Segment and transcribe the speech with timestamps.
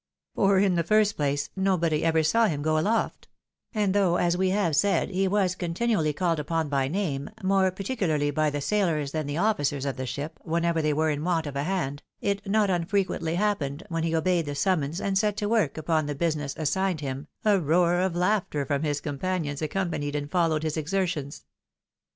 [0.33, 3.27] For, in the first place, nobody ever saw him go aloft;
[3.71, 8.31] and though, as we have said, he was continually called upon by name, more particularly
[8.31, 11.55] by the sailors than the ofiicers of the ship, whenever they were in want of
[11.55, 15.77] a hand, it not unfrequently happened, when he obeyed the summons and set to work
[15.77, 20.63] upon the business assigned him, a roar of laughter from his companions accompanied and followed
[20.63, 21.45] his exertions.